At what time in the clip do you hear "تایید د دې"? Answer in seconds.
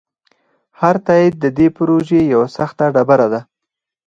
1.05-1.67